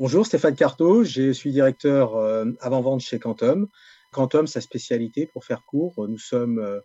Bonjour, 0.00 0.24
Stéphane 0.24 0.54
Carto, 0.54 1.02
je 1.02 1.32
suis 1.32 1.50
directeur 1.50 2.16
avant-vente 2.60 3.00
chez 3.00 3.18
Quantum. 3.18 3.66
Quantum, 4.12 4.46
sa 4.46 4.60
spécialité, 4.60 5.26
pour 5.26 5.44
faire 5.44 5.64
court, 5.64 6.06
nous 6.06 6.20
sommes 6.20 6.80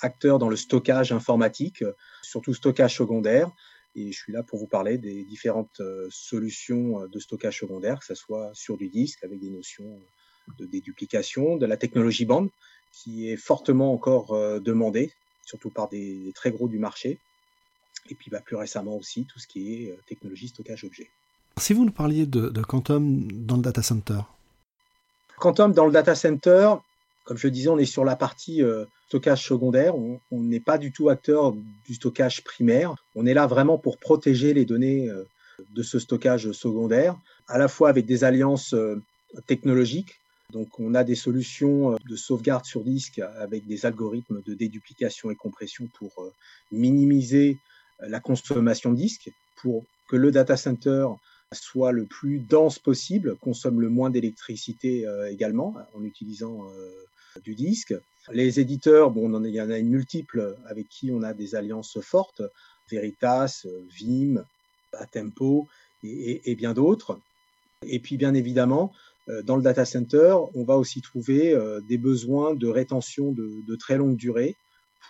acteurs 0.00 0.38
dans 0.38 0.50
le 0.50 0.56
stockage 0.56 1.10
informatique, 1.10 1.82
surtout 2.20 2.52
stockage 2.52 2.94
secondaire. 2.94 3.50
Et 3.96 4.12
je 4.12 4.18
suis 4.18 4.34
là 4.34 4.42
pour 4.42 4.58
vous 4.58 4.66
parler 4.66 4.98
des 4.98 5.24
différentes 5.24 5.80
solutions 6.10 7.06
de 7.06 7.18
stockage 7.18 7.58
secondaire, 7.58 8.00
que 8.00 8.04
ce 8.04 8.14
soit 8.14 8.50
sur 8.52 8.76
du 8.76 8.88
disque 8.88 9.24
avec 9.24 9.40
des 9.40 9.48
notions 9.48 9.98
de 10.58 10.66
déduplication, 10.66 11.56
de 11.56 11.64
la 11.64 11.78
technologie 11.78 12.26
bande, 12.26 12.50
qui 12.92 13.30
est 13.30 13.38
fortement 13.38 13.94
encore 13.94 14.60
demandée, 14.60 15.14
surtout 15.46 15.70
par 15.70 15.88
des, 15.88 16.32
très 16.34 16.50
gros 16.50 16.68
du 16.68 16.78
marché. 16.78 17.18
Et 18.10 18.14
puis 18.14 18.30
bah, 18.30 18.42
plus 18.44 18.56
récemment 18.56 18.98
aussi, 18.98 19.24
tout 19.24 19.38
ce 19.38 19.46
qui 19.46 19.72
est 19.72 19.98
technologie 20.06 20.48
stockage 20.48 20.84
objet. 20.84 21.08
Si 21.58 21.72
vous 21.72 21.84
nous 21.84 21.92
parliez 21.92 22.26
de, 22.26 22.62
Quantum 22.62 23.30
dans 23.32 23.56
le 23.56 23.62
data 23.62 23.82
center. 23.82 24.20
Quantum 25.38 25.72
dans 25.72 25.86
le 25.86 25.92
data 25.92 26.14
center, 26.14 26.74
comme 27.24 27.36
je 27.36 27.48
disais, 27.48 27.68
on 27.68 27.78
est 27.78 27.84
sur 27.84 28.04
la 28.04 28.16
partie 28.16 28.62
stockage 29.08 29.44
secondaire. 29.44 29.94
On 29.96 30.20
n'est 30.32 30.60
pas 30.60 30.78
du 30.78 30.92
tout 30.92 31.08
acteur 31.08 31.52
du 31.86 31.94
stockage 31.94 32.44
primaire. 32.44 32.94
On 33.14 33.26
est 33.26 33.34
là 33.34 33.46
vraiment 33.46 33.78
pour 33.78 33.98
protéger 33.98 34.54
les 34.54 34.64
données 34.64 35.08
de 35.74 35.82
ce 35.82 35.98
stockage 35.98 36.52
secondaire, 36.52 37.16
à 37.48 37.58
la 37.58 37.68
fois 37.68 37.88
avec 37.88 38.06
des 38.06 38.24
alliances 38.24 38.74
technologiques. 39.46 40.20
Donc, 40.52 40.80
on 40.80 40.94
a 40.94 41.04
des 41.04 41.14
solutions 41.14 41.96
de 42.08 42.16
sauvegarde 42.16 42.64
sur 42.64 42.82
disque 42.82 43.20
avec 43.38 43.66
des 43.66 43.84
algorithmes 43.84 44.42
de 44.46 44.54
déduplication 44.54 45.30
et 45.30 45.34
compression 45.34 45.88
pour 45.98 46.10
minimiser 46.72 47.58
la 48.00 48.20
consommation 48.20 48.92
de 48.92 48.96
disque, 48.96 49.30
pour 49.56 49.84
que 50.08 50.16
le 50.16 50.30
data 50.30 50.56
center 50.56 51.06
soit 51.52 51.92
le 51.92 52.04
plus 52.04 52.38
dense 52.38 52.78
possible, 52.78 53.36
consomme 53.36 53.80
le 53.80 53.88
moins 53.88 54.10
d'électricité 54.10 55.06
également 55.30 55.74
en 55.94 56.04
utilisant 56.04 56.70
du 57.42 57.54
disque. 57.54 57.94
Les 58.32 58.60
éditeurs, 58.60 59.10
bon, 59.10 59.42
il 59.44 59.54
y 59.54 59.60
en 59.60 59.70
a 59.70 59.78
une 59.78 59.88
multiple 59.88 60.56
avec 60.66 60.88
qui 60.88 61.10
on 61.10 61.22
a 61.22 61.32
des 61.32 61.54
alliances 61.54 62.00
fortes, 62.00 62.42
Veritas, 62.90 63.66
Vim, 63.98 64.44
Atempo 64.92 65.66
et, 66.02 66.54
bien 66.54 66.74
d'autres. 66.74 67.18
Et 67.86 67.98
puis 67.98 68.16
bien 68.16 68.34
évidemment, 68.34 68.92
euh, 69.28 69.42
dans 69.42 69.56
le 69.56 69.62
data 69.62 69.84
center, 69.84 70.36
on 70.54 70.64
va 70.64 70.76
aussi 70.76 71.00
trouver 71.00 71.52
euh, 71.52 71.80
des 71.88 71.98
besoins 71.98 72.54
de 72.54 72.66
rétention 72.66 73.32
de, 73.32 73.76
très 73.76 73.96
longue 73.96 74.16
durée 74.16 74.56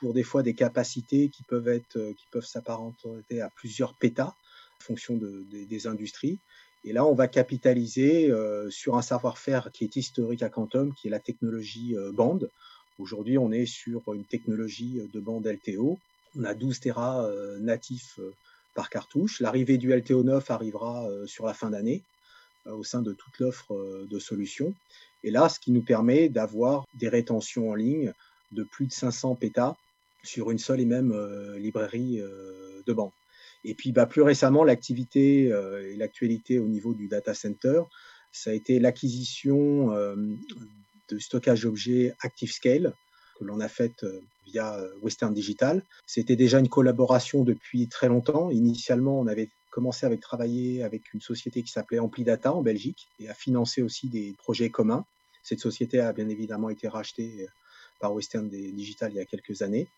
pour 0.01 0.13
des 0.13 0.23
fois 0.23 0.43
des 0.43 0.55
capacités 0.55 1.29
qui 1.29 1.43
peuvent 1.45 1.69
être, 1.69 1.97
euh, 1.97 2.13
qui 2.13 2.27
peuvent 2.31 2.45
s'apparenter 2.45 3.41
à 3.41 3.51
plusieurs 3.51 3.95
pétas 3.95 4.35
fonction 4.81 5.19
des 5.51 5.87
industries. 5.87 6.39
Et 6.85 6.93
là, 6.93 7.05
on 7.05 7.15
va 7.15 7.29
capitaliser 7.29 8.33
sur 8.71 8.97
un 8.97 9.03
savoir-faire 9.03 9.71
qui 9.73 9.85
est 9.85 9.97
historique 9.97 10.43
à 10.43 10.49
Quantum, 10.49 10.95
qui 10.95 11.09
est 11.09 11.11
la 11.11 11.19
technologie 11.19 11.97
bande. 12.13 12.51
Aujourd'hui, 12.99 13.39
on 13.39 13.53
est 13.53 13.67
sur 13.67 14.03
une 14.15 14.25
technologie 14.25 15.03
de 15.13 15.21
bande 15.21 15.47
LTO. 15.47 15.99
On 16.39 16.45
a 16.45 16.55
12 16.55 16.81
Tera 16.81 17.29
natifs 17.61 18.21
par 18.75 18.91
cartouche. 18.91 19.41
L'arrivée 19.41 19.79
du 19.79 19.93
LTO 19.93 20.23
9 20.23 20.51
arrivera 20.51 21.09
sur 21.27 21.47
la 21.47 21.55
fin 21.55 21.71
d'année 21.71 22.03
au 22.67 22.85
sein 22.85 23.03
de 23.03 23.13
toute 23.13 23.39
l'offre 23.39 24.07
de 24.09 24.19
solutions. 24.19 24.75
Et 25.25 25.31
là, 25.31 25.49
ce 25.49 25.59
qui 25.59 25.73
nous 25.73 25.83
permet 25.83 26.29
d'avoir 26.29 26.85
des 26.95 27.09
rétentions 27.09 27.71
en 27.71 27.75
ligne 27.75 28.13
de 28.53 28.63
plus 28.63 28.87
de 28.87 28.93
500 28.93 29.35
pétas 29.35 29.75
sur 30.23 30.51
une 30.51 30.59
seule 30.59 30.81
et 30.81 30.85
même 30.85 31.13
librairie 31.57 32.23
de 32.87 32.93
bande. 32.93 33.11
Et 33.65 33.75
puis, 33.75 33.93
bah, 33.93 34.07
plus 34.07 34.23
récemment, 34.23 34.65
l'activité 34.65 35.45
et 35.45 35.97
l'actualité 35.97 36.59
au 36.59 36.67
niveau 36.67 36.95
du 36.95 37.09
data 37.09 37.35
center, 37.35 37.83
ça 38.33 38.51
a 38.51 38.53
été 38.53 38.79
l'acquisition 38.79 39.91
de 41.09 41.19
stockage 41.19 41.63
d'objets 41.63 42.15
ActiveScale 42.21 42.95
que 43.39 43.45
l'on 43.45 43.61
a 43.61 43.69
faite 43.69 44.05
euh, 44.05 44.21
via 44.47 44.75
euh, 44.75 44.89
Western 45.01 45.33
Digital. 45.33 45.83
C'était 46.07 46.37
déjà 46.37 46.59
une 46.59 46.69
collaboration 46.69 47.45
depuis 47.45 47.87
très 47.89 48.09
longtemps. 48.09 48.51
Initialement, 48.51 49.19
on 49.21 49.27
avait 49.27 49.49
commencé 49.71 50.07
à 50.07 50.17
travailler 50.17 50.83
avec 50.83 51.15
une 51.15 51.21
société 51.21 51.63
qui 51.63 51.71
s'appelait 51.71 51.99
Amplidata 51.99 52.53
en 52.53 52.63
Belgique 52.63 53.09
et 53.21 53.29
à 53.29 53.35
financer 53.35 53.83
aussi 53.83 54.09
des 54.09 54.35
projets 54.39 54.71
communs. 54.71 55.05
Cette 55.43 55.61
société 55.61 56.01
a 56.01 56.13
bien 56.13 56.29
évidemment 56.29 56.69
été 56.69 56.89
rachetée 56.89 57.43
euh, 57.43 57.47
par 58.01 58.13
Western 58.13 58.49
Digital 58.49 59.13
il 59.13 59.17
y 59.17 59.21
a 59.21 59.25
quelques 59.25 59.63
années. 59.63 59.89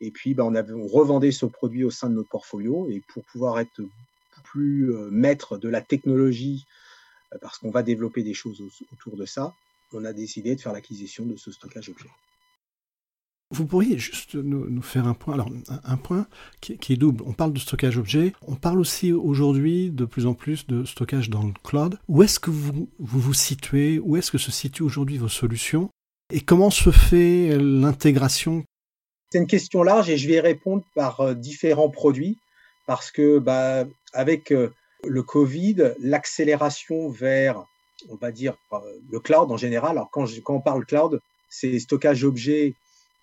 Et 0.00 0.10
puis, 0.10 0.34
bah, 0.34 0.44
on, 0.44 0.86
revendait 0.86 1.32
ce 1.32 1.46
produit 1.46 1.84
au 1.84 1.90
sein 1.90 2.08
de 2.08 2.14
notre 2.14 2.28
portfolio. 2.28 2.88
Et 2.90 3.02
pour 3.12 3.24
pouvoir 3.24 3.58
être 3.58 3.80
plus 4.44 4.92
maître 5.10 5.58
de 5.58 5.68
la 5.68 5.80
technologie, 5.80 6.64
parce 7.40 7.58
qu'on 7.58 7.70
va 7.70 7.82
développer 7.82 8.22
des 8.22 8.34
choses 8.34 8.62
autour 8.92 9.16
de 9.16 9.26
ça, 9.26 9.54
on 9.92 10.04
a 10.04 10.12
décidé 10.12 10.54
de 10.54 10.60
faire 10.60 10.72
l'acquisition 10.72 11.26
de 11.26 11.36
ce 11.36 11.50
stockage 11.50 11.88
objet. 11.88 12.08
Vous 13.50 13.64
pourriez 13.64 13.96
juste 13.96 14.34
nous, 14.34 14.82
faire 14.82 15.06
un 15.06 15.14
point, 15.14 15.32
alors 15.32 15.48
un, 15.84 15.96
point 15.96 16.26
qui, 16.60 16.74
est 16.74 16.96
double. 16.96 17.24
On 17.26 17.32
parle 17.32 17.54
de 17.54 17.58
stockage 17.58 17.96
objet, 17.96 18.34
on 18.46 18.56
parle 18.56 18.78
aussi 18.78 19.10
aujourd'hui 19.10 19.90
de 19.90 20.04
plus 20.04 20.26
en 20.26 20.34
plus 20.34 20.66
de 20.66 20.84
stockage 20.84 21.30
dans 21.30 21.42
le 21.42 21.54
cloud. 21.64 21.98
Où 22.08 22.22
est-ce 22.22 22.38
que 22.38 22.50
vous 22.50 22.90
vous 22.98 23.34
situez? 23.34 24.00
Où 24.00 24.18
est-ce 24.18 24.30
que 24.30 24.36
se 24.36 24.50
situent 24.50 24.82
aujourd'hui 24.82 25.16
vos 25.16 25.28
solutions? 25.28 25.88
Et 26.30 26.42
comment 26.42 26.68
se 26.68 26.90
fait 26.90 27.58
l'intégration 27.58 28.64
C'est 29.30 29.38
une 29.38 29.46
question 29.46 29.82
large 29.82 30.08
et 30.08 30.16
je 30.16 30.26
vais 30.26 30.34
y 30.34 30.40
répondre 30.40 30.82
par 30.94 31.20
euh, 31.20 31.34
différents 31.34 31.90
produits 31.90 32.38
parce 32.86 33.10
que 33.10 33.38
bah, 33.38 33.84
avec 34.14 34.52
euh, 34.52 34.72
le 35.04 35.22
Covid, 35.22 35.92
l'accélération 36.00 37.10
vers 37.10 37.64
on 38.08 38.14
va 38.14 38.30
dire, 38.30 38.56
euh, 38.72 38.78
le 39.10 39.20
cloud 39.20 39.50
en 39.50 39.56
général. 39.56 39.92
Alors, 39.92 40.10
quand, 40.10 40.24
quand 40.44 40.54
on 40.54 40.60
parle 40.60 40.86
cloud, 40.86 41.20
c'est 41.50 41.78
stockage 41.78 42.22
d'objets 42.22 42.74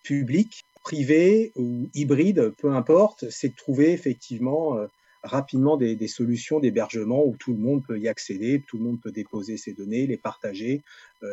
public, 0.03 0.63
privé 0.83 1.51
ou 1.55 1.87
hybride, 1.95 2.53
peu 2.59 2.71
importe, 2.71 3.29
c'est 3.31 3.49
de 3.49 3.55
trouver 3.55 3.91
effectivement 3.91 4.77
rapidement 5.23 5.77
des, 5.77 6.07
solutions 6.07 6.59
d'hébergement 6.59 7.25
où 7.25 7.35
tout 7.39 7.53
le 7.53 7.57
monde 7.57 7.83
peut 7.87 7.97
y 7.97 8.07
accéder, 8.07 8.61
tout 8.67 8.77
le 8.77 8.83
monde 8.83 9.01
peut 9.01 9.11
déposer 9.11 9.57
ses 9.57 9.73
données, 9.73 10.05
les 10.05 10.17
partager, 10.17 10.81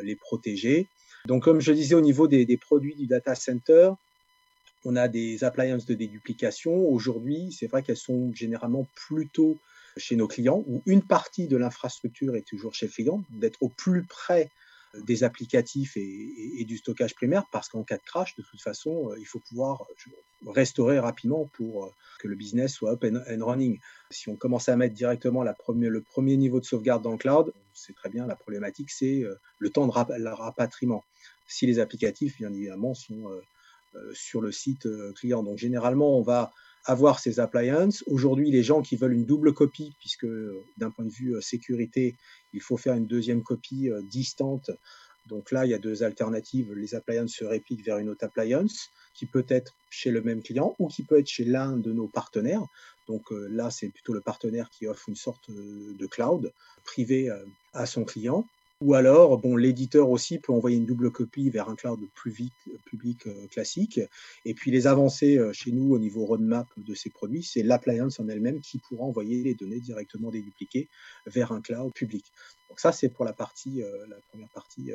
les 0.02 0.16
protéger. 0.16 0.86
Donc, 1.26 1.42
comme 1.42 1.60
je 1.60 1.72
disais, 1.72 1.94
au 1.94 2.00
niveau 2.00 2.28
des, 2.28 2.46
des, 2.46 2.56
produits 2.56 2.94
du 2.94 3.06
data 3.06 3.34
center, 3.34 3.90
on 4.84 4.96
a 4.96 5.08
des 5.08 5.44
appliances 5.44 5.86
de 5.86 5.94
déduplication. 5.94 6.88
Aujourd'hui, 6.88 7.52
c'est 7.52 7.66
vrai 7.66 7.82
qu'elles 7.82 7.96
sont 7.96 8.32
généralement 8.34 8.86
plutôt 8.94 9.58
chez 9.96 10.16
nos 10.16 10.26
clients, 10.26 10.64
où 10.66 10.82
une 10.86 11.02
partie 11.02 11.48
de 11.48 11.56
l'infrastructure 11.56 12.34
est 12.36 12.46
toujours 12.46 12.74
chez 12.74 12.86
le 12.86 12.92
client, 12.92 13.22
d'être 13.30 13.62
au 13.62 13.68
plus 13.68 14.02
près 14.04 14.50
des 14.94 15.24
applicatifs 15.24 15.96
et, 15.96 16.64
du 16.64 16.76
stockage 16.76 17.14
primaire, 17.14 17.44
parce 17.50 17.68
qu'en 17.68 17.82
cas 17.82 17.96
de 17.96 18.02
crash, 18.02 18.36
de 18.36 18.42
toute 18.42 18.60
façon, 18.60 19.10
euh, 19.10 19.18
il 19.18 19.24
faut 19.24 19.40
pouvoir 19.40 19.82
euh, 19.82 20.50
restaurer 20.50 20.98
rapidement 20.98 21.48
pour 21.54 21.86
euh, 21.86 21.90
que 22.20 22.28
le 22.28 22.36
business 22.36 22.74
soit 22.74 22.92
up 22.92 23.04
and, 23.04 23.44
running. 23.44 23.78
Si 24.10 24.28
on 24.28 24.36
commence 24.36 24.68
à 24.68 24.76
mettre 24.76 24.94
directement 24.94 25.42
le 25.42 26.00
premier 26.02 26.36
niveau 26.36 26.60
de 26.60 26.64
sauvegarde 26.64 27.02
dans 27.02 27.12
le 27.12 27.18
cloud, 27.18 27.52
c'est 27.72 27.94
très 27.94 28.10
bien, 28.10 28.26
la 28.26 28.36
problématique, 28.36 28.90
c'est 28.90 29.24
le 29.58 29.70
temps 29.70 29.86
de 29.86 29.92
rapatriement. 29.92 31.02
Si 31.48 31.66
les 31.66 31.78
applicatifs, 31.78 32.36
bien 32.36 32.52
évidemment, 32.52 32.94
sont 32.94 33.30
sur 34.14 34.40
le 34.40 34.52
site 34.52 34.88
client. 35.14 35.42
Donc 35.42 35.58
généralement, 35.58 36.18
on 36.18 36.22
va 36.22 36.52
avoir 36.84 37.20
ces 37.20 37.38
appliances. 37.38 38.02
Aujourd'hui, 38.06 38.50
les 38.50 38.62
gens 38.62 38.82
qui 38.82 38.96
veulent 38.96 39.12
une 39.12 39.24
double 39.24 39.52
copie, 39.52 39.92
puisque 40.00 40.26
d'un 40.78 40.90
point 40.90 41.04
de 41.04 41.10
vue 41.10 41.40
sécurité, 41.40 42.16
il 42.52 42.60
faut 42.60 42.76
faire 42.76 42.94
une 42.94 43.06
deuxième 43.06 43.42
copie 43.42 43.90
distante. 44.10 44.70
Donc 45.28 45.52
là, 45.52 45.64
il 45.64 45.70
y 45.70 45.74
a 45.74 45.78
deux 45.78 46.02
alternatives. 46.02 46.74
Les 46.74 46.96
appliances 46.96 47.34
se 47.34 47.44
répliquent 47.44 47.84
vers 47.84 47.98
une 47.98 48.08
autre 48.08 48.24
appliance 48.24 48.88
qui 49.14 49.26
peut 49.26 49.44
être 49.48 49.74
chez 49.90 50.10
le 50.10 50.22
même 50.22 50.42
client 50.42 50.74
ou 50.80 50.88
qui 50.88 51.04
peut 51.04 51.18
être 51.18 51.28
chez 51.28 51.44
l'un 51.44 51.76
de 51.76 51.92
nos 51.92 52.08
partenaires. 52.08 52.66
Donc 53.06 53.30
là, 53.30 53.70
c'est 53.70 53.88
plutôt 53.88 54.14
le 54.14 54.20
partenaire 54.20 54.68
qui 54.70 54.88
offre 54.88 55.08
une 55.08 55.16
sorte 55.16 55.50
de 55.50 56.06
cloud 56.06 56.52
privé 56.84 57.30
à 57.72 57.86
son 57.86 58.04
client. 58.04 58.44
Ou 58.82 58.94
alors, 58.94 59.38
bon, 59.38 59.54
l'éditeur 59.54 60.10
aussi 60.10 60.40
peut 60.40 60.52
envoyer 60.52 60.76
une 60.76 60.86
double 60.86 61.12
copie 61.12 61.50
vers 61.50 61.68
un 61.68 61.76
cloud 61.76 62.00
public, 62.20 62.52
public 62.84 63.28
euh, 63.28 63.46
classique. 63.46 64.00
Et 64.44 64.54
puis 64.54 64.72
les 64.72 64.88
avancées 64.88 65.38
euh, 65.38 65.52
chez 65.52 65.70
nous 65.70 65.94
au 65.94 66.00
niveau 66.00 66.24
roadmap 66.24 66.66
de 66.76 66.92
ces 66.92 67.08
produits, 67.08 67.44
c'est 67.44 67.62
l'appliance 67.62 68.18
en 68.18 68.26
elle-même 68.26 68.60
qui 68.60 68.78
pourra 68.78 69.04
envoyer 69.04 69.40
les 69.44 69.54
données 69.54 69.78
directement 69.78 70.30
dédupliquées 70.30 70.88
vers 71.26 71.52
un 71.52 71.60
cloud 71.60 71.92
public. 71.92 72.24
Donc 72.68 72.80
ça, 72.80 72.90
c'est 72.90 73.08
pour 73.08 73.24
la 73.24 73.32
partie, 73.32 73.84
euh, 73.84 74.06
la 74.08 74.16
première 74.30 74.48
partie 74.48 74.90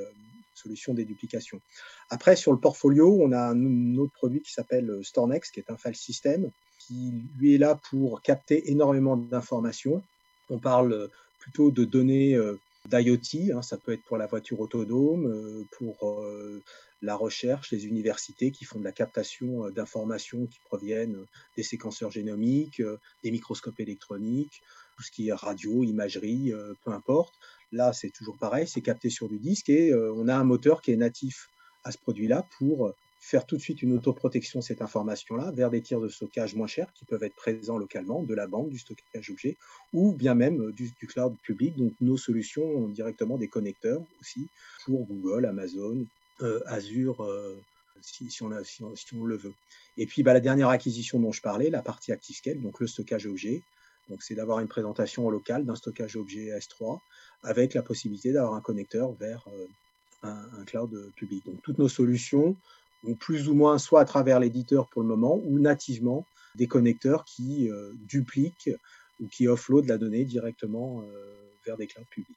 solution 0.54 0.94
déduplication. 0.94 1.62
Après, 2.10 2.36
sur 2.36 2.51
le 2.51 2.60
portfolio, 2.60 3.18
on 3.22 3.31
a 3.31 3.40
un, 3.40 3.98
autre 3.98 4.13
produit 4.13 4.42
qui 4.42 4.51
s'appelle 4.51 5.00
StoreNext, 5.01 5.54
qui 5.54 5.62
est 5.62 5.72
un 5.72 5.78
file 5.78 5.95
system, 5.95 6.50
qui 6.78 7.13
lui 7.40 7.56
est 7.56 7.57
là 7.57 7.80
pour 7.90 8.22
capter 8.22 8.69
énormément 8.69 9.16
d'informations. 9.16 10.04
On 10.50 10.57
parle 10.57 11.10
plutôt 11.40 11.72
de 11.72 11.86
données 11.86 12.38
d'IoT. 12.88 13.54
Hein, 13.54 13.62
ça 13.62 13.78
peut 13.78 13.92
être 13.94 14.04
pour 14.04 14.18
la 14.18 14.28
voiture 14.28 14.60
autonome, 14.60 15.25
euh, 15.28 15.66
pour 15.78 16.10
euh, 16.10 16.63
la 17.01 17.16
recherche, 17.16 17.72
les 17.72 17.86
universités 17.86 18.51
qui 18.51 18.66
font 18.66 18.80
de 18.80 18.84
la 18.84 18.92
captation 18.92 19.66
euh, 19.66 19.72
d'informations 19.72 20.48
qui 20.48 20.60
proviennent 20.66 21.25
des 21.56 21.63
séquenceurs 21.63 22.12
génomiques, 22.12 22.81
des 23.24 23.31
microscopes 23.31 23.80
électroniques, 23.80 24.62
tout 24.95 25.04
ce 25.04 25.12
qui 25.12 25.28
est 25.28 25.34
radio, 25.34 25.84
imagerie, 25.84 26.54
peu 26.84 26.92
importe. 26.92 27.34
Là, 27.72 27.94
c'est 27.94 28.10
toujours 28.10 28.38
pareil, 28.38 28.68
c'est 28.68 28.81
capté 28.81 29.10
sur 29.10 29.28
du 29.28 29.38
disque 29.38 29.69
et 29.69 29.94
on 29.94 30.28
a 30.28 30.36
un 30.36 30.44
moteur 30.44 30.81
qui 30.81 30.92
est 30.92 30.95
natif 30.95 31.50
à 31.83 31.92
ce 31.92 32.00
produit-là 32.00 32.48
pour 32.57 32.94
faire 33.27 33.45
tout 33.45 33.57
de 33.57 33.62
suite 33.62 33.81
une 33.81 33.91
autoprotection 33.91 34.59
de 34.59 34.63
cette 34.63 34.81
information-là 34.81 35.51
vers 35.51 35.69
des 35.69 35.81
tirs 35.81 36.00
de 36.00 36.07
stockage 36.07 36.56
moins 36.56 36.68
chers 36.68 36.94
qui 36.94 37.03
peuvent 37.03 37.24
être 37.24 37.35
présents 37.35 37.77
localement, 37.77 38.24
de 38.24 38.33
la 38.33 38.47
bande, 38.47 38.69
du 38.69 38.79
stockage 38.79 39.29
objet, 39.29 39.57
ou 39.91 40.13
bien 40.13 40.33
même 40.33 40.62
euh, 40.62 40.71
du, 40.71 40.94
cloud 41.07 41.35
public. 41.44 41.75
Donc 41.75 41.91
nos 42.00 42.15
solutions 42.15 42.63
ont 42.63 42.88
directement 42.88 43.38
des 43.38 43.50
connecteurs 43.50 44.01
aussi 44.21 44.47
pour 44.85 45.06
Google, 45.06 45.45
Amazon, 45.45 46.06
euh, 46.41 46.62
Azure, 46.68 47.21
euh, 47.21 47.57
si, 48.01 48.29
on 48.41 49.25
le 49.25 49.35
veut. 49.35 49.53
Et 49.97 50.06
puis 50.06 50.23
bah, 50.23 50.33
la 50.33 50.39
dernière 50.39 50.69
acquisition 50.69 51.19
dont 51.19 51.33
je 51.33 51.41
parlais, 51.41 51.69
la 51.69 51.81
partie 51.81 52.13
ActiveScale, 52.13 52.62
donc 52.62 52.80
le 52.80 52.88
stockage 52.88 53.25
objet. 53.25 53.62
Donc 54.09 54.23
c'est 54.23 54.35
d'avoir 54.35 54.62
une 54.62 54.69
présentation 54.69 55.25
au 55.25 55.31
local 55.31 55.65
d'un 55.65 55.75
stockage 55.75 56.15
objet 56.15 56.57
S3 56.57 57.00
avec 57.44 57.73
la 57.73 57.81
possibilité 57.81 58.31
d'avoir 58.31 58.53
un 58.53 58.62
connecteur 58.62 59.12
vers 59.12 59.45
un, 60.23 60.30
un, 60.30 60.63
cloud 60.63 61.12
public. 61.18 61.45
Donc 61.45 61.62
toutes 61.62 61.77
nos 61.77 61.89
solutions 61.89 62.56
plus 63.15 63.50
ou 63.50 63.54
moins 63.54 63.77
soit 63.77 64.01
à 64.01 64.06
travers 64.06 64.39
l'éditeur 64.39 64.89
pour 64.89 65.01
le 65.01 65.07
moment, 65.07 65.39
ou 65.45 65.59
nativement 65.59 66.25
des 66.56 66.68
connecteurs 66.68 67.24
qui 67.24 67.69
euh, 67.69 67.92
dupliquent 68.07 68.71
ou 69.19 69.27
qui 69.27 69.48
offloadent 69.48 69.88
la 69.88 69.98
donnée 69.98 70.25
directement 70.25 71.01
euh, 71.01 71.06
vers 71.65 71.77
des 71.77 71.88
clouds 71.88 72.06
publics. 72.09 72.36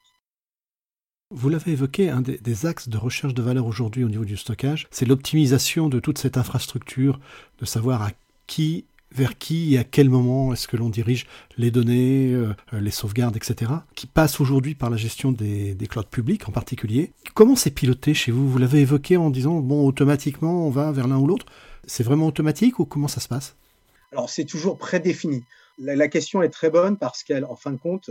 Vous 1.33 1.49
l'avez 1.49 1.73
évoqué, 1.73 2.11
un 2.11 2.23
des, 2.23 2.67
axes 2.67 2.89
de 2.89 2.99
recherche 2.99 3.35
de 3.35 3.43
valeur 3.43 3.65
aujourd'hui 3.65 4.03
au 4.03 4.09
niveau 4.09 4.25
du 4.25 4.37
stockage, 4.37 4.89
c'est 4.91 5.07
l'optimisation 5.07 5.89
de 5.89 6.01
toute 6.01 6.19
cette 6.19 6.37
infrastructure, 6.37 7.21
de 7.61 7.65
savoir 7.65 8.03
à 8.03 8.11
qui 8.49 8.87
vers 9.13 9.39
qui 9.39 9.75
et 9.75 9.79
à 9.79 9.85
quel 9.85 10.09
moment 10.09 10.53
est-ce 10.53 10.69
que 10.69 10.77
l'on 10.77 10.89
dirige 10.89 11.27
les 11.57 11.71
données, 11.71 12.33
euh, 12.33 12.55
les 12.73 12.91
sauvegardes, 12.91 13.37
etc., 13.37 13.73
qui 13.95 14.07
passe 14.07 14.41
aujourd'hui 14.41 14.75
par 14.75 14.91
la 14.91 14.97
gestion 14.97 15.33
des, 15.33 15.75
des 15.75 15.87
clouds 15.87 16.05
publics 16.05 16.49
en 16.49 16.53
particulier. 16.53 17.13
Comment 17.35 17.57
c'est 17.57 17.71
piloté 17.71 18.15
chez 18.15 18.33
vous? 18.33 18.49
Vous 18.49 18.59
l'avez 18.59 18.81
évoqué 18.81 19.17
en 19.17 19.31
disant, 19.31 19.61
bon, 19.61 19.87
automatiquement, 19.87 20.67
on 20.67 20.71
va 20.71 20.93
vers 20.93 21.09
l'un 21.09 21.19
ou 21.19 21.27
l'autre. 21.27 21.47
C'est 21.87 22.05
vraiment 22.05 22.27
automatique 22.27 22.79
ou 22.79 22.85
comment 22.85 23.09
ça 23.09 23.21
se 23.21 23.29
passe? 23.29 23.57
Alors, 24.13 24.31
c'est 24.31 24.45
toujours 24.45 24.79
prédéfini. 24.79 25.45
La, 25.79 26.09
question 26.09 26.43
est 26.43 26.51
très 26.51 26.69
bonne 26.69 26.97
parce 26.97 27.23
qu'elle, 27.23 27.45
en 27.45 27.57
fin 27.57 27.71
de 27.71 27.79
compte, 27.79 28.11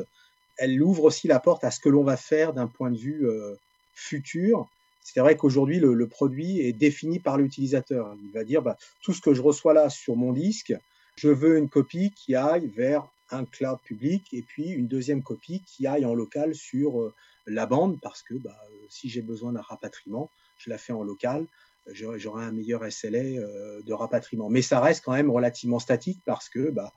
elle 0.57 0.81
ouvre 0.81 1.03
aussi 1.03 1.27
la 1.27 1.39
porte 1.39 1.63
à 1.63 1.71
ce 1.71 1.79
que 1.79 1.89
l'on 1.89 2.03
va 2.03 2.17
faire 2.17 2.53
d'un 2.53 2.67
point 2.67 2.89
de 2.89 2.97
vue 2.97 3.27
euh, 3.27 3.55
futur 3.93 4.67
c'est 5.01 5.19
vrai 5.19 5.37
qu'aujourd'hui, 5.37 5.79
le, 5.79 6.07
produit 6.07 6.59
est 6.61 6.73
défini 6.73 7.19
par 7.19 7.37
l'utilisateur. 7.37 8.15
Il 8.23 8.31
va 8.31 8.43
dire, 8.43 8.61
bah, 8.61 8.77
tout 9.01 9.13
ce 9.13 9.21
que 9.21 9.33
je 9.33 9.41
reçois 9.41 9.73
là 9.73 9.89
sur 9.89 10.15
mon 10.15 10.33
disque, 10.33 10.73
je 11.15 11.29
veux 11.29 11.57
une 11.57 11.69
copie 11.69 12.11
qui 12.11 12.35
aille 12.35 12.67
vers 12.67 13.07
un 13.31 13.45
cloud 13.45 13.79
public 13.83 14.23
et 14.33 14.41
puis 14.41 14.69
une 14.69 14.87
deuxième 14.87 15.21
copie 15.21 15.61
qui 15.65 15.87
aille 15.87 16.05
en 16.05 16.13
local 16.13 16.55
sur 16.55 16.99
euh, 16.99 17.13
la 17.45 17.65
bande 17.65 17.99
parce 18.01 18.23
que 18.23 18.35
bah, 18.35 18.55
euh, 18.71 18.75
si 18.89 19.09
j'ai 19.09 19.21
besoin 19.21 19.53
d'un 19.53 19.61
rapatriement, 19.61 20.29
je 20.57 20.69
la 20.69 20.77
fais 20.77 20.93
en 20.93 21.03
local, 21.03 21.45
j'aurai 21.91 22.43
un 22.43 22.51
meilleur 22.51 22.89
SLA 22.91 23.19
euh, 23.19 23.81
de 23.81 23.93
rapatriement. 23.93 24.49
Mais 24.49 24.61
ça 24.61 24.79
reste 24.79 25.03
quand 25.03 25.13
même 25.13 25.29
relativement 25.29 25.79
statique 25.79 26.21
parce 26.25 26.49
que 26.49 26.69
bah, 26.69 26.93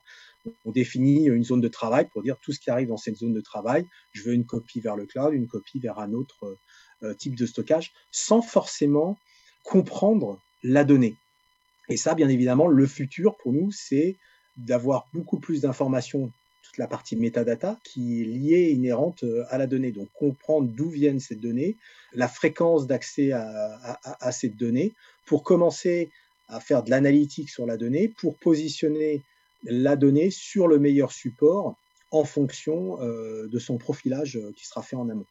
on 0.65 0.71
définit 0.71 1.25
une 1.25 1.43
zone 1.43 1.61
de 1.61 1.67
travail 1.67 2.07
pour 2.09 2.21
dire 2.21 2.37
tout 2.41 2.51
ce 2.51 2.59
qui 2.59 2.69
arrive 2.69 2.89
dans 2.89 2.97
cette 2.97 3.17
zone 3.17 3.33
de 3.33 3.41
travail, 3.41 3.85
je 4.11 4.23
veux 4.23 4.33
une 4.33 4.45
copie 4.45 4.81
vers 4.81 4.95
le 4.95 5.05
cloud, 5.05 5.33
une 5.33 5.47
copie 5.47 5.79
vers 5.79 5.99
un 5.99 6.13
autre 6.13 6.57
type 7.17 7.35
de 7.35 7.45
stockage 7.45 7.91
sans 8.11 8.41
forcément 8.41 9.17
comprendre 9.63 10.39
la 10.63 10.83
donnée. 10.83 11.15
Et 11.89 11.97
ça, 11.97 12.15
bien 12.15 12.29
évidemment, 12.29 12.67
le 12.67 12.85
futur 12.85 13.35
pour 13.37 13.53
nous, 13.53 13.71
c'est 13.71 14.15
d'avoir 14.57 15.07
beaucoup 15.13 15.39
plus 15.39 15.61
d'informations, 15.61 16.31
toute 16.63 16.77
la 16.77 16.87
partie 16.87 17.15
metadata 17.15 17.79
qui 17.83 18.21
est 18.21 18.25
liée, 18.25 18.71
inhérente 18.71 19.23
euh, 19.23 19.43
à 19.49 19.57
la 19.57 19.67
donnée. 19.67 19.91
Donc 19.91 20.07
comprendre 20.13 20.69
d'où 20.69 20.89
viennent 20.89 21.19
ces 21.19 21.35
données, 21.35 21.75
la 22.13 22.27
fréquence 22.27 22.87
d'accès 22.87 23.31
à, 23.31 23.99
à, 24.03 24.31
cette 24.31 24.55
donnée, 24.55 24.93
pour 25.25 25.43
commencer 25.43 26.09
à 26.47 26.59
faire 26.59 26.83
de 26.83 26.89
l'analytique 26.89 27.49
sur 27.49 27.65
la 27.65 27.77
donnée, 27.77 28.07
pour 28.07 28.37
positionner 28.37 29.21
la 29.63 29.95
donnée 29.95 30.29
sur 30.29 30.67
le 30.67 30.77
meilleur 30.77 31.11
support 31.11 31.75
en 32.11 32.25
fonction 32.25 33.01
euh, 33.01 33.47
de 33.47 33.59
son 33.59 33.77
profilage 33.77 34.39
qui 34.55 34.67
sera 34.67 34.83
fait 34.83 34.95
en 34.95 35.09
amont. 35.09 35.25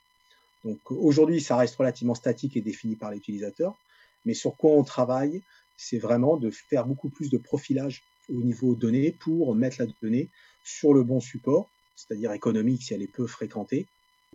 Donc 0.64 0.78
aujourd'hui, 0.90 1.40
ça 1.40 1.56
reste 1.56 1.74
relativement 1.76 2.14
statique 2.14 2.56
et 2.56 2.60
défini 2.60 2.96
par 2.96 3.10
l'utilisateur, 3.10 3.76
mais 4.24 4.34
sur 4.34 4.56
quoi 4.56 4.72
on 4.72 4.84
travaille, 4.84 5.42
c'est 5.76 5.98
vraiment 5.98 6.36
de 6.36 6.50
faire 6.50 6.86
beaucoup 6.86 7.08
plus 7.08 7.30
de 7.30 7.38
profilage 7.38 8.02
au 8.28 8.40
niveau 8.40 8.74
données 8.74 9.10
pour 9.10 9.54
mettre 9.54 9.76
la 9.80 9.86
donnée 10.00 10.28
sur 10.64 10.94
le 10.94 11.02
bon 11.02 11.20
support, 11.20 11.68
c'est-à-dire 11.96 12.32
économique 12.32 12.82
si 12.82 12.94
elle 12.94 13.02
est 13.02 13.12
peu 13.12 13.26
fréquentée, 13.26 13.86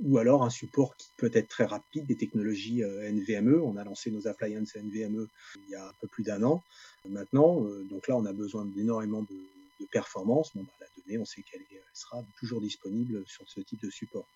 ou 0.03 0.18
alors 0.18 0.44
un 0.44 0.50
support 0.50 0.95
qui 0.97 1.07
peut 1.18 1.31
être 1.33 1.47
très 1.47 1.65
rapide, 1.65 2.06
des 2.06 2.15
technologies 2.15 2.83
euh, 2.83 3.09
NVMe. 3.09 3.62
On 3.63 3.77
a 3.77 3.83
lancé 3.83 4.12
nos 4.12 4.27
appliances 4.27 4.75
NVMe 4.75 5.27
il 5.56 5.71
y 5.71 5.75
a 5.75 5.88
un 5.88 5.94
peu 6.01 6.07
plus 6.07 6.23
d'un 6.23 6.44
an 6.44 6.62
maintenant, 7.09 7.63
euh, 7.63 7.83
donc 7.89 8.07
là 8.07 8.15
on 8.18 8.25
a 8.25 8.33
besoin 8.33 8.65
d'énormément 8.65 9.21
de, 9.21 9.35
de 9.80 9.85
performance. 9.85 10.51
Bon, 10.53 10.63
bah, 10.63 10.71
la 10.81 11.03
donnée, 11.03 11.18
on 11.18 11.25
sait 11.25 11.41
qu'elle 11.41 11.62
sera 11.94 12.23
toujours 12.38 12.62
disponible 12.62 13.23
sur 13.25 13.50
ce 13.50 13.62
type 13.62 13.81
de 13.81 13.89
support. 13.89 14.27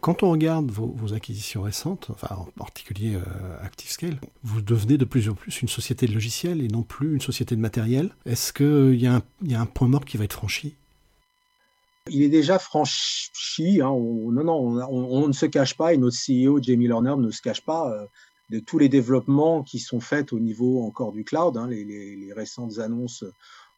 Quand 0.00 0.22
on 0.22 0.30
regarde 0.30 0.70
vos, 0.70 1.12
acquisitions 1.12 1.62
récentes, 1.62 2.08
enfin 2.10 2.34
en 2.34 2.44
particulier 2.56 3.16
euh, 3.16 3.64
ActiveScale, 3.64 4.18
vous 4.42 4.62
devenez 4.62 4.96
de 4.96 5.04
plus 5.04 5.28
en 5.28 5.34
plus 5.34 5.60
une 5.60 5.68
société 5.68 6.06
de 6.06 6.14
logiciels 6.14 6.62
et 6.62 6.68
non 6.68 6.82
plus 6.82 7.14
une 7.14 7.20
société 7.20 7.54
de 7.54 7.60
matériel. 7.60 8.10
Est-ce 8.24 8.52
qu'il 8.52 9.00
y, 9.00 9.06
a 9.06 9.22
un 9.60 9.66
point 9.66 9.88
mort 9.88 10.04
qui 10.04 10.16
va 10.16 10.24
être 10.24 10.32
franchi? 10.32 10.74
Il 12.08 12.22
est 12.22 12.28
déjà 12.28 12.58
franchi. 12.58 13.80
Hein, 13.82 13.88
on, 13.88 14.30
non, 14.32 14.44
non, 14.44 14.86
on, 14.90 15.28
ne 15.28 15.32
se 15.32 15.46
cache 15.46 15.76
pas 15.76 15.92
et 15.92 15.98
notre 15.98 16.16
CEO 16.16 16.62
Jamie 16.62 16.88
Lerner 16.88 17.16
ne 17.18 17.30
se 17.30 17.42
cache 17.42 17.60
pas 17.60 17.92
euh, 17.92 18.06
de 18.50 18.58
tous 18.58 18.78
les 18.78 18.88
développements 18.88 19.62
qui 19.62 19.78
sont 19.78 20.00
faits 20.00 20.32
au 20.32 20.40
niveau 20.40 20.82
encore 20.82 21.12
du 21.12 21.24
cloud. 21.24 21.56
Hein, 21.56 21.68
les, 21.68 22.32
récentes 22.34 22.78
annonces 22.78 23.24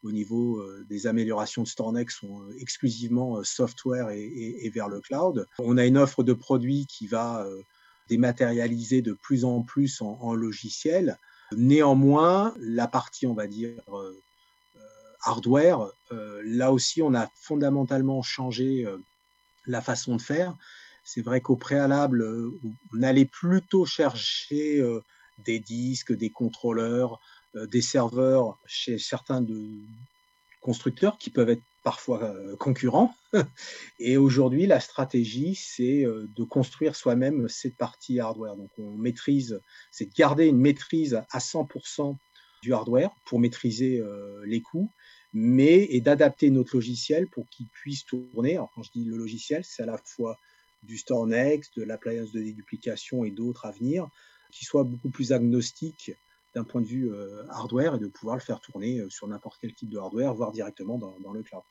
au 0.02 0.10
niveau 0.10 0.58
euh, 0.58 0.84
des 0.88 1.06
améliorations 1.06 1.62
de 1.62 1.68
StoreNext 1.68 2.18
sont 2.20 2.42
euh, 2.42 2.56
exclusivement 2.58 3.38
euh, 3.38 3.44
software 3.44 4.10
et, 4.10 4.70
vers 4.74 4.88
le 4.88 5.00
cloud. 5.00 5.46
On 5.58 5.78
a 5.78 5.86
une 5.86 5.98
offre 5.98 6.22
de 6.22 6.32
produits 6.32 6.86
qui 6.86 7.06
va 7.06 7.46
dématérialiser 8.08 9.02
de 9.02 9.12
plus 9.12 9.44
en 9.44 9.62
plus 9.62 10.00
en, 10.00 10.34
logiciel. 10.34 11.18
Néanmoins, 11.52 12.54
la 12.58 12.88
partie, 12.88 13.26
on 13.26 13.34
va 13.34 13.46
dire, 13.46 13.82
hardware, 15.24 15.90
là 16.10 16.72
aussi, 16.72 17.02
on 17.02 17.14
a 17.14 17.28
fondamentalement 17.34 18.22
changé 18.22 18.86
la 19.66 19.82
façon 19.82 20.16
de 20.16 20.22
faire. 20.22 20.56
C'est 21.04 21.22
vrai 21.22 21.40
qu'au 21.40 21.56
préalable, 21.56 22.24
on 22.94 23.02
allait 23.02 23.26
plutôt 23.26 23.84
chercher 23.84 24.82
des 25.38 25.58
disques, 25.58 26.12
des 26.12 26.30
contrôleurs, 26.30 27.20
des 27.54 27.82
serveurs 27.82 28.58
chez 28.66 28.98
certains 28.98 29.40
de 29.40 29.60
constructeurs 30.60 31.18
qui 31.18 31.30
peuvent 31.30 31.50
être 31.50 31.62
parfois 31.82 32.22
euh, 32.22 32.56
concurrents. 32.56 33.14
Et 33.98 34.16
aujourd'hui, 34.16 34.66
la 34.66 34.80
stratégie, 34.80 35.54
c'est 35.54 36.04
euh, 36.04 36.28
de 36.36 36.44
construire 36.44 36.96
soi-même 36.96 37.48
cette 37.48 37.76
partie 37.76 38.20
hardware. 38.20 38.56
Donc, 38.56 38.70
on 38.78 38.92
maîtrise, 38.92 39.60
c'est 39.90 40.06
de 40.06 40.14
garder 40.14 40.46
une 40.46 40.58
maîtrise 40.58 41.20
à 41.30 41.38
100% 41.38 42.16
du 42.62 42.72
hardware 42.72 43.10
pour 43.26 43.40
maîtriser 43.40 44.00
les 44.44 44.60
coûts, 44.60 44.88
mais 45.32 45.88
et 45.90 46.00
d'adapter 46.00 46.48
notre 46.50 46.76
logiciel 46.76 47.26
pour 47.26 47.48
qu'il 47.48 47.66
puisse 47.66 48.04
tourner. 48.04 48.52
Alors, 48.52 48.70
quand 48.72 48.84
je 48.84 48.92
dis 48.92 49.04
le 49.04 49.16
logiciel, 49.16 49.64
c'est 49.64 49.82
à 49.82 49.86
la 49.86 49.98
fois 49.98 50.38
du 50.84 50.96
StoreNext, 50.96 51.76
de 51.76 51.82
l'appliance 51.82 52.30
de 52.30 52.40
déduplication 52.40 53.24
et 53.24 53.32
d'autres 53.32 53.66
à 53.66 53.72
venir, 53.72 54.08
qui 54.52 54.64
soit 54.64 54.84
beaucoup 54.84 55.10
plus 55.10 55.32
agnostique 55.32 56.12
d'un 56.54 56.64
point 56.64 56.80
de 56.80 56.86
vue 56.86 57.12
euh, 57.12 57.44
hardware 57.50 57.94
et 57.94 57.98
de 57.98 58.08
pouvoir 58.08 58.36
le 58.36 58.42
faire 58.42 58.60
tourner 58.60 58.98
euh, 58.98 59.10
sur 59.10 59.26
n'importe 59.26 59.58
quel 59.60 59.74
type 59.74 59.88
de 59.88 59.98
hardware, 59.98 60.34
voire 60.34 60.52
directement 60.52 60.98
dans, 60.98 61.32
le 61.32 61.42
cloud. 61.42 61.62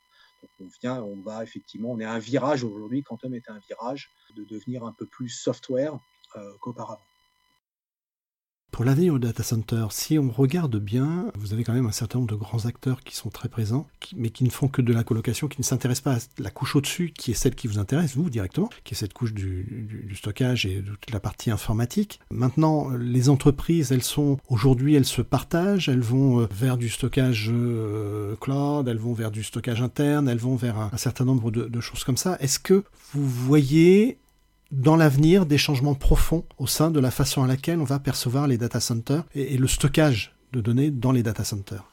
Donc 0.42 0.50
on 0.60 0.68
vient, 0.80 1.02
on 1.02 1.20
va 1.20 1.42
effectivement, 1.42 1.90
on 1.92 2.00
est 2.00 2.04
un 2.04 2.18
virage 2.18 2.64
aujourd'hui, 2.64 3.02
Quantum 3.02 3.34
est 3.34 3.48
un 3.48 3.58
virage 3.58 4.10
de 4.36 4.44
devenir 4.44 4.84
un 4.84 4.92
peu 4.92 5.06
plus 5.06 5.28
software 5.28 5.98
euh, 6.36 6.52
qu'auparavant. 6.60 7.04
Pour 8.72 8.86
l'avenir 8.86 9.12
au 9.12 9.18
data 9.18 9.42
center, 9.42 9.84
si 9.90 10.18
on 10.18 10.30
regarde 10.30 10.78
bien, 10.78 11.26
vous 11.34 11.52
avez 11.52 11.62
quand 11.62 11.74
même 11.74 11.84
un 11.84 11.92
certain 11.92 12.18
nombre 12.18 12.30
de 12.30 12.36
grands 12.36 12.64
acteurs 12.64 13.02
qui 13.02 13.14
sont 13.14 13.28
très 13.28 13.50
présents, 13.50 13.86
mais 14.16 14.30
qui 14.30 14.44
ne 14.44 14.50
font 14.50 14.66
que 14.66 14.80
de 14.80 14.94
la 14.94 15.04
colocation, 15.04 15.46
qui 15.46 15.60
ne 15.60 15.64
s'intéressent 15.64 16.02
pas 16.02 16.14
à 16.14 16.42
la 16.42 16.50
couche 16.50 16.74
au-dessus, 16.74 17.12
qui 17.14 17.32
est 17.32 17.34
celle 17.34 17.54
qui 17.54 17.66
vous 17.66 17.78
intéresse, 17.78 18.16
vous 18.16 18.30
directement, 18.30 18.70
qui 18.84 18.94
est 18.94 18.96
cette 18.96 19.12
couche 19.12 19.34
du, 19.34 20.10
stockage 20.14 20.64
et 20.64 20.80
de 20.80 20.92
toute 20.92 21.10
la 21.10 21.20
partie 21.20 21.50
informatique. 21.50 22.18
Maintenant, 22.30 22.88
les 22.88 23.28
entreprises, 23.28 23.92
elles 23.92 24.02
sont, 24.02 24.38
aujourd'hui, 24.48 24.94
elles 24.94 25.04
se 25.04 25.20
partagent, 25.20 25.90
elles 25.90 26.00
vont 26.00 26.40
euh, 26.40 26.48
vers 26.50 26.78
du 26.78 26.88
stockage 26.88 27.50
euh, 27.52 28.36
cloud, 28.36 28.88
elles 28.88 28.96
vont 28.96 29.12
vers 29.12 29.30
du 29.30 29.42
stockage 29.44 29.82
interne, 29.82 30.30
elles 30.30 30.38
vont 30.38 30.56
vers 30.56 30.78
un, 30.78 30.96
certain 30.96 31.26
nombre 31.26 31.50
de, 31.50 31.64
de 31.64 31.80
choses 31.80 32.04
comme 32.04 32.16
ça. 32.16 32.38
Est-ce 32.40 32.58
que 32.58 32.84
vous 33.12 33.28
voyez 33.28 34.16
dans 34.72 34.96
l'avenir 34.96 35.44
des 35.44 35.58
changements 35.58 35.94
profonds 35.94 36.44
au 36.58 36.66
sein 36.66 36.90
de 36.90 36.98
la 36.98 37.10
façon 37.10 37.44
à 37.44 37.46
laquelle 37.46 37.78
on 37.78 37.84
va 37.84 37.98
percevoir 37.98 38.48
les 38.48 38.56
data 38.56 38.80
centers 38.80 39.24
et, 39.34 39.58
le 39.58 39.68
stockage 39.68 40.34
de 40.52 40.60
données 40.60 40.90
dans 40.90 41.12
les 41.12 41.22
data 41.22 41.44
centers 41.44 41.84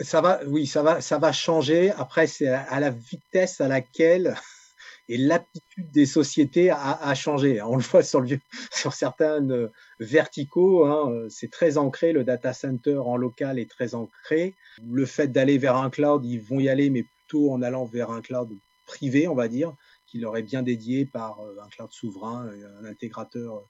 Ça 0.00 0.20
va, 0.20 0.40
oui, 0.46 0.66
ça 0.66 0.82
va, 0.82 1.00
ça 1.00 1.18
va 1.18 1.32
changer. 1.32 1.92
Après, 1.92 2.26
c'est 2.26 2.48
à 2.48 2.80
la 2.80 2.90
vitesse 2.90 3.60
à 3.60 3.68
laquelle 3.68 4.34
et 5.08 5.16
l'aptitude 5.16 5.88
des 5.92 6.04
sociétés 6.04 6.70
a, 6.70 7.14
changé. 7.14 7.62
On 7.62 7.76
le 7.76 7.82
voit 7.82 8.02
sur, 8.02 8.24
certains 8.92 9.48
euh, 9.50 9.68
verticaux, 10.00 10.84
hein, 10.84 11.26
c'est 11.30 11.50
très 11.50 11.78
ancré, 11.78 12.12
le 12.12 12.24
data 12.24 12.52
center 12.52 12.96
en 12.96 13.16
local 13.16 13.60
est 13.60 13.70
très 13.70 13.94
ancré. 13.94 14.54
Le 14.84 15.06
fait 15.06 15.28
d'aller 15.28 15.58
vers 15.58 15.76
un 15.76 15.90
cloud, 15.90 16.24
ils 16.24 16.40
vont 16.40 16.58
y 16.58 16.68
aller, 16.68 16.90
mais 16.90 17.04
plutôt 17.04 17.52
en 17.52 17.62
allant 17.62 17.84
vers 17.84 18.10
un 18.10 18.20
cloud 18.20 18.48
privé, 18.86 19.28
on 19.28 19.34
va 19.34 19.46
dire, 19.46 19.72
qui 20.16 20.22
leur 20.22 20.36
est 20.36 20.42
bien 20.42 20.62
dédié 20.62 21.04
par 21.04 21.40
euh, 21.40 21.56
un 21.62 21.68
cloud 21.68 21.92
souverain, 21.92 22.48
un 22.80 22.84
intégrateur 22.86 23.62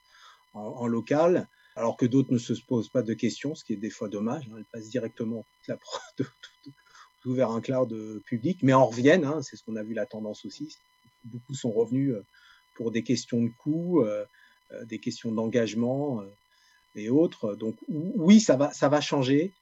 en, 0.55 0.87
local, 0.87 1.49
alors 1.75 1.97
que 1.97 2.07
d'autres 2.07 2.33
ne 2.33 2.39
se 2.39 2.55
posent 2.55 2.89
pas 2.89 3.03
de 3.03 3.15
questions, 3.15 3.55
ce 3.55 3.65
qui 3.65 3.75
est 3.75 3.77
des 3.77 3.91
fois 3.91 4.09
dommage. 4.09 4.49
Hein, 4.51 4.57
elles 4.59 4.65
passent 4.73 4.89
directement 4.89 5.45
la 5.69 5.77
vers 7.27 7.51
un 7.51 7.61
cloud 7.61 7.93
euh, 7.93 8.23
public, 8.25 8.59
mais 8.63 8.73
en 8.73 8.87
reviennent, 8.87 9.25
hein, 9.25 9.43
c'est 9.43 9.57
ce 9.57 9.65
qu'on 9.65 9.75
a 9.75 9.83
vu 9.83 9.95
la 9.95 10.07
tendance 10.07 10.45
aussi, 10.45 10.77
beaucoup 11.25 11.55
sont 11.55 11.73
revenus 11.73 12.13
euh, 12.13 12.25
pour 12.77 12.93
des 12.93 13.03
questions 13.03 13.43
de 13.43 13.51
coûts, 13.59 14.03
euh, 14.03 14.25
euh, 14.73 14.85
des 14.85 14.99
questions 14.99 15.33
d'engagement 15.33 16.23
et 16.95 17.11
autres. 17.11 17.55
Donc 17.57 17.77
oui, 17.89 18.41
ça 18.41 18.57
va 18.57 19.01
changer. 19.01 19.53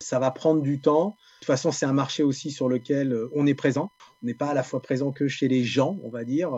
Ça 0.00 0.18
va 0.18 0.30
prendre 0.30 0.62
du 0.62 0.80
temps. 0.80 1.10
De 1.10 1.40
toute 1.40 1.46
façon, 1.46 1.72
c'est 1.72 1.86
un 1.86 1.92
marché 1.92 2.22
aussi 2.22 2.50
sur 2.50 2.68
lequel 2.68 3.16
on 3.34 3.46
est 3.46 3.54
présent. 3.54 3.90
On 4.22 4.26
n'est 4.26 4.34
pas 4.34 4.48
à 4.48 4.54
la 4.54 4.62
fois 4.62 4.80
présent 4.80 5.12
que 5.12 5.28
chez 5.28 5.48
les 5.48 5.64
gens, 5.64 5.98
on 6.02 6.10
va 6.10 6.24
dire, 6.24 6.52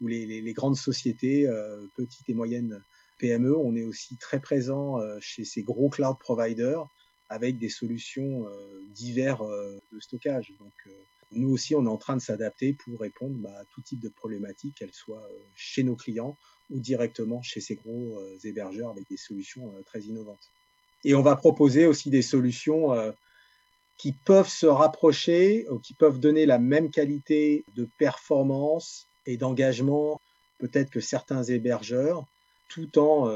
ou 0.00 0.06
les, 0.06 0.52
grandes 0.52 0.76
sociétés, 0.76 1.48
petites 1.96 2.28
et 2.28 2.34
moyennes 2.34 2.82
PME. 3.18 3.56
On 3.56 3.76
est 3.76 3.84
aussi 3.84 4.16
très 4.16 4.40
présent 4.40 4.98
chez 5.20 5.44
ces 5.44 5.62
gros 5.62 5.88
cloud 5.88 6.18
providers 6.18 6.86
avec 7.28 7.58
des 7.58 7.68
solutions 7.68 8.44
diverses 8.92 9.48
de 9.92 10.00
stockage. 10.00 10.52
Donc, 10.58 10.72
nous 11.32 11.50
aussi, 11.50 11.74
on 11.74 11.84
est 11.84 11.88
en 11.88 11.96
train 11.96 12.16
de 12.16 12.22
s'adapter 12.22 12.72
pour 12.72 12.98
répondre 12.98 13.36
bah, 13.36 13.56
à 13.60 13.64
tout 13.66 13.80
type 13.82 14.00
de 14.00 14.08
problématiques, 14.08 14.76
qu'elles 14.76 14.92
soient 14.92 15.24
euh, 15.30 15.38
chez 15.54 15.82
nos 15.84 15.94
clients 15.94 16.36
ou 16.70 16.80
directement 16.80 17.40
chez 17.42 17.60
ces 17.60 17.76
gros 17.76 18.18
euh, 18.18 18.38
hébergeurs 18.42 18.90
avec 18.90 19.08
des 19.08 19.16
solutions 19.16 19.72
euh, 19.76 19.82
très 19.82 20.00
innovantes. 20.00 20.50
Et 21.04 21.14
on 21.14 21.22
va 21.22 21.36
proposer 21.36 21.86
aussi 21.86 22.10
des 22.10 22.22
solutions 22.22 22.94
qui 23.96 24.12
peuvent 24.12 24.48
se 24.48 24.66
rapprocher, 24.66 25.66
ou 25.70 25.78
qui 25.78 25.94
peuvent 25.94 26.20
donner 26.20 26.46
la 26.46 26.58
même 26.58 26.90
qualité 26.90 27.64
de 27.76 27.88
performance 27.98 29.06
et 29.26 29.36
d'engagement 29.36 30.20
peut-être 30.58 30.90
que 30.90 31.00
certains 31.00 31.42
hébergeurs, 31.42 32.26
tout 32.68 32.98
en 32.98 33.30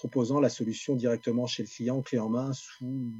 proposant 0.00 0.40
la 0.40 0.48
solution 0.48 0.96
directement 0.96 1.46
chez 1.46 1.62
le 1.62 1.68
client, 1.68 2.00
clé 2.00 2.18
en 2.18 2.30
main, 2.30 2.54
sous 2.54 3.12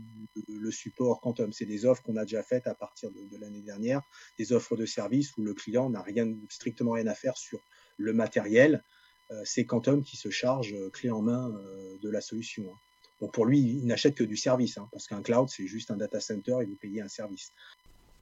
le 0.49 0.71
support 0.71 1.21
Quantum. 1.21 1.53
C'est 1.53 1.67
des 1.67 1.85
offres 1.85 2.03
qu'on 2.03 2.17
a 2.17 2.23
déjà 2.23 2.43
faites 2.43 2.67
à 2.67 2.75
partir 2.75 3.11
de, 3.11 3.37
l'année 3.37 3.61
dernière, 3.61 4.01
des 4.39 4.55
offres 4.55 4.77
de 4.77 4.87
service 4.87 5.37
où 5.37 5.43
le 5.43 5.53
client 5.53 5.91
n'a 5.91 6.01
rien, 6.01 6.27
strictement 6.49 6.93
rien 6.93 7.07
à 7.07 7.15
faire 7.15 7.37
sur 7.37 7.61
le 7.99 8.15
matériel. 8.15 8.83
Euh, 9.31 9.43
c'est 9.45 9.67
Quantum 9.67 10.03
qui 10.03 10.17
se 10.17 10.31
charge 10.31 10.73
euh, 10.73 10.89
clé 10.89 11.11
en 11.11 11.21
main 11.21 11.51
euh, 11.51 11.99
de 12.01 12.09
la 12.09 12.23
solution. 12.23 12.65
Hein. 12.73 12.79
Donc 13.21 13.33
pour 13.33 13.47
lui, 13.47 13.59
il 13.59 13.87
n'achète 13.87 14.15
que 14.15 14.25
du 14.25 14.37
service, 14.37 14.79
hein, 14.79 14.89
parce 14.93 15.07
qu'un 15.07 15.23
cloud, 15.23 15.49
c'est 15.49 15.67
juste 15.67 15.91
un 15.91 15.97
data 15.97 16.21
center 16.21 16.57
et 16.63 16.65
vous 16.65 16.77
payez 16.81 17.03
un 17.03 17.09
service. 17.09 17.53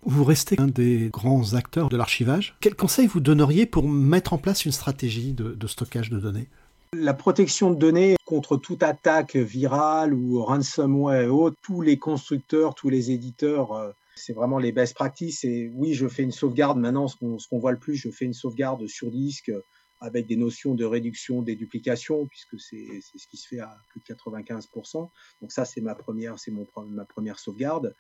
Vous 0.03 0.25
restez 0.25 0.57
un 0.59 0.69
des 0.69 1.09
grands 1.13 1.55
acteurs 1.55 1.89
de 1.89 1.97
l'archivage. 1.97 2.57
Quel 2.61 2.75
conseil 2.75 3.07
vous 3.07 3.21
donneriez 3.21 3.67
pour 3.67 3.89
mettre 3.89 4.33
en 4.33 4.39
place 4.39 4.65
une 4.65 4.73
stratégie 4.73 5.33
de 5.33 5.67
stockage 5.67 6.11
de 6.11 6.19
données? 6.21 6.47
La 6.95 7.13
protection 7.13 7.71
de 7.71 7.77
données 7.77 8.17
contre 8.25 8.57
toute 8.57 8.83
attaque 8.83 9.37
virale 9.37 10.15
ou 10.15 10.43
ransomware 10.43 11.23
et 11.23 11.29
autres, 11.29 11.57
tous 11.63 11.83
les 11.83 11.99
constructeurs, 11.99 12.75
tous 12.75 12.89
les 12.89 13.11
éditeurs, 13.11 13.73
euh, 13.73 13.91
c'est 14.15 14.33
vraiment 14.33 14.59
les 14.59 14.73
best 14.73 14.95
practices. 14.95 15.45
Et 15.45 15.71
oui, 15.75 15.93
je 15.93 16.09
fais 16.09 16.23
une 16.23 16.33
sauvegarde. 16.33 16.79
Maintenant, 16.79 17.07
ce 17.07 17.17
qu'on 17.17 17.59
voit 17.59 17.73
le 17.73 17.79
plus, 17.79 17.97
je 17.97 18.11
fais 18.11 18.25
une 18.25 18.33
sauvegarde 18.33 18.87
sur 18.87 19.11
disque 19.11 19.53
avec 20.01 20.27
des 20.27 20.37
notions 20.37 20.75
de 20.75 20.85
réduction 20.85 21.43
des 21.43 21.57
duplications, 21.57 22.27
puisque 22.27 22.59
c'est 22.61 23.01
ce 23.01 23.27
qui 23.27 23.37
se 23.37 23.49
fait 23.49 23.61
à 23.61 23.77
plus 23.89 24.01
de 24.01 24.05
95%. 24.05 25.11
Donc 25.41 25.53
ça, 25.53 25.65
c'est 25.65 25.81
ma 25.81 25.95
première, 25.95 26.39
c'est 26.39 26.53
ma 26.53 27.05
première 27.05 27.39
sauvegarde. 27.39 27.95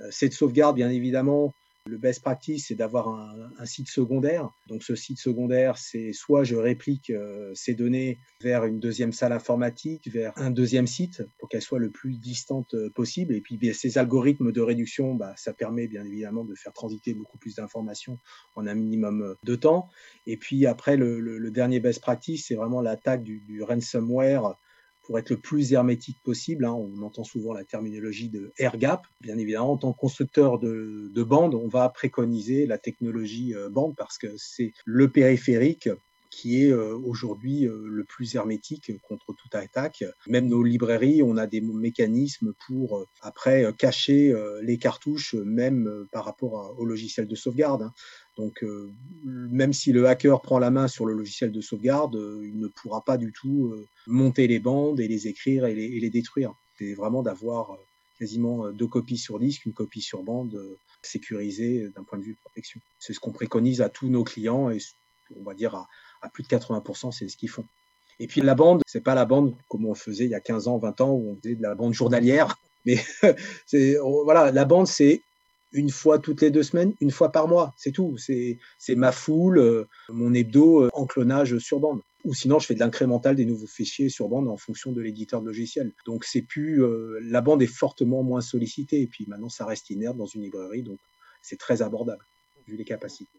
Euh, 0.00 0.08
cette 0.10 0.32
sauvegarde, 0.32 0.76
bien 0.76 0.90
évidemment, 0.90 1.54
le 1.86 1.98
best 1.98 2.22
practice, 2.22 2.68
c'est 2.68 2.74
d'avoir 2.74 3.08
un, 3.08 3.66
site 3.66 3.88
secondaire. 3.88 4.50
Donc 4.68 4.82
ce 4.82 4.94
site 4.94 5.18
secondaire, 5.18 5.76
c'est 5.76 6.12
soit 6.12 6.42
je 6.42 6.56
réplique 6.56 7.10
euh, 7.10 7.52
ces 7.54 7.74
données 7.74 8.18
vers 8.40 8.64
une 8.64 8.80
deuxième 8.80 9.12
salle 9.12 9.32
informatique, 9.32 10.08
vers 10.08 10.32
un 10.36 10.50
deuxième 10.50 10.86
site, 10.86 11.22
pour 11.38 11.48
qu'elle 11.48 11.62
soit 11.62 11.78
le 11.78 11.90
plus 11.90 12.16
distante 12.18 12.74
euh, 12.74 12.90
possible. 12.90 13.34
Et 13.34 13.40
puis 13.40 13.58
ces 13.74 13.98
algorithmes 13.98 14.50
de 14.50 14.60
réduction, 14.62 15.14
bah, 15.14 15.34
ça 15.36 15.52
permet 15.52 15.86
bien 15.86 16.04
évidemment 16.04 16.44
de 16.44 16.54
faire 16.54 16.72
transiter 16.72 17.12
beaucoup 17.12 17.36
plus 17.36 17.56
d'informations 17.56 18.18
en 18.54 18.66
un 18.66 18.74
minimum 18.74 19.22
euh, 19.22 19.34
de 19.42 19.54
temps. 19.54 19.88
Et 20.26 20.38
puis 20.38 20.66
après, 20.66 20.96
le, 20.96 21.50
dernier 21.50 21.80
best 21.80 22.00
practice, 22.00 22.46
c'est 22.48 22.54
vraiment 22.54 22.80
l'attaque 22.80 23.22
du 23.22 23.62
ransomware 23.62 24.56
pour 25.04 25.18
être 25.18 25.30
le 25.30 25.36
plus 25.36 25.72
hermétique 25.72 26.18
possible. 26.22 26.64
Hein. 26.64 26.72
On 26.72 27.02
entend 27.02 27.24
souvent 27.24 27.52
la 27.52 27.64
terminologie 27.64 28.28
de 28.28 28.52
air 28.58 28.76
gap. 28.76 29.06
Bien 29.20 29.38
évidemment, 29.38 29.72
en 29.72 29.76
tant 29.76 29.92
que 29.92 29.98
constructeur 29.98 30.58
de, 30.58 31.10
de 31.12 31.22
bandes, 31.22 31.54
on 31.54 31.68
va 31.68 31.88
préconiser 31.88 32.66
la 32.66 32.78
technologie 32.78 33.54
euh, 33.54 33.68
bande 33.68 33.94
parce 33.96 34.18
que 34.18 34.28
c'est 34.36 34.72
le 34.84 35.08
périphérique 35.10 35.88
qui 36.30 36.64
est 36.64 36.72
euh, 36.72 36.96
aujourd'hui 36.96 37.66
euh, 37.66 37.86
le 37.86 38.02
plus 38.02 38.34
hermétique 38.34 38.90
contre 39.02 39.34
toute 39.34 39.54
attaque. 39.54 40.04
Même 40.26 40.48
nos 40.48 40.62
librairies, 40.62 41.22
on 41.22 41.36
a 41.36 41.46
des 41.46 41.60
mécanismes 41.60 42.52
pour 42.66 43.06
après 43.20 43.72
cacher 43.78 44.34
les 44.62 44.78
cartouches, 44.78 45.34
même 45.34 46.06
par 46.12 46.24
rapport 46.24 46.74
au 46.78 46.84
logiciel 46.84 47.28
de 47.28 47.34
sauvegarde. 47.34 47.90
Donc, 48.36 48.64
même 49.24 49.72
si 49.72 49.92
le 49.92 50.08
hacker 50.08 50.40
prend 50.40 50.58
la 50.58 50.70
main 50.70 50.88
sur 50.88 51.06
le 51.06 51.14
logiciel 51.14 51.52
de 51.52 51.60
sauvegarde, 51.60 52.14
il 52.42 52.58
ne 52.58 52.66
pourra 52.66 53.04
pas 53.04 53.16
du 53.16 53.32
tout 53.32 53.72
monter 54.06 54.46
les 54.46 54.58
bandes 54.58 54.98
et 54.98 55.06
les 55.06 55.28
écrire 55.28 55.66
et 55.66 55.74
les, 55.74 56.10
détruire. 56.10 56.52
C'est 56.76 56.94
vraiment 56.94 57.22
d'avoir 57.22 57.76
quasiment 58.18 58.70
deux 58.72 58.88
copies 58.88 59.18
sur 59.18 59.38
disque, 59.38 59.66
une 59.66 59.72
copie 59.72 60.00
sur 60.00 60.24
bande 60.24 60.58
sécurisée 61.02 61.88
d'un 61.94 62.02
point 62.02 62.18
de 62.18 62.24
vue 62.24 62.36
protection. 62.44 62.80
C'est 62.98 63.12
ce 63.12 63.20
qu'on 63.20 63.32
préconise 63.32 63.80
à 63.80 63.88
tous 63.88 64.08
nos 64.08 64.24
clients 64.24 64.68
et 64.70 64.78
on 65.38 65.44
va 65.44 65.54
dire 65.54 65.74
à, 65.76 65.88
à 66.22 66.28
plus 66.28 66.42
de 66.42 66.48
80%, 66.48 67.12
c'est 67.12 67.28
ce 67.28 67.36
qu'ils 67.36 67.50
font. 67.50 67.66
Et 68.20 68.26
puis 68.26 68.40
la 68.40 68.54
bande, 68.54 68.82
c'est 68.86 69.00
pas 69.00 69.14
la 69.14 69.24
bande 69.24 69.54
comme 69.68 69.86
on 69.86 69.94
faisait 69.94 70.24
il 70.24 70.30
y 70.30 70.34
a 70.34 70.40
15 70.40 70.68
ans, 70.68 70.78
20 70.78 71.00
ans, 71.00 71.10
où 71.10 71.30
on 71.30 71.36
faisait 71.36 71.54
de 71.54 71.62
la 71.62 71.74
bande 71.74 71.92
journalière. 71.92 72.56
Mais 72.86 72.98
c'est 73.66 73.96
voilà, 74.24 74.50
la 74.50 74.64
bande, 74.64 74.86
c'est 74.86 75.22
une 75.74 75.90
fois 75.90 76.18
toutes 76.18 76.40
les 76.40 76.50
deux 76.50 76.62
semaines, 76.62 76.94
une 77.00 77.10
fois 77.10 77.30
par 77.30 77.48
mois, 77.48 77.74
c'est 77.76 77.90
tout. 77.90 78.16
C'est 78.16 78.58
ma 78.94 79.12
foule, 79.12 79.58
euh, 79.58 79.84
mon 80.08 80.32
hebdo 80.32 80.84
euh, 80.84 80.90
en 80.94 81.04
clonage 81.04 81.58
sur 81.58 81.80
bande. 81.80 82.00
Ou 82.24 82.32
sinon, 82.32 82.58
je 82.58 82.66
fais 82.66 82.74
de 82.74 82.80
l'incrémental 82.80 83.36
des 83.36 83.44
nouveaux 83.44 83.66
fichiers 83.66 84.08
sur 84.08 84.28
bande 84.28 84.48
en 84.48 84.56
fonction 84.56 84.92
de 84.92 85.02
l'éditeur 85.02 85.42
de 85.42 85.46
logiciel. 85.46 85.92
Donc 86.06 86.24
c'est 86.24 86.42
plus 86.42 86.82
euh, 86.82 87.18
la 87.22 87.42
bande 87.42 87.60
est 87.60 87.66
fortement 87.66 88.22
moins 88.22 88.40
sollicitée. 88.40 89.02
Et 89.02 89.06
puis 89.06 89.26
maintenant, 89.28 89.50
ça 89.50 89.66
reste 89.66 89.90
inerte 89.90 90.16
dans 90.16 90.26
une 90.26 90.42
librairie, 90.42 90.82
donc 90.82 90.98
c'est 91.42 91.58
très 91.58 91.82
abordable 91.82 92.24
vu 92.66 92.76
les 92.76 92.84
capacités. 92.84 93.38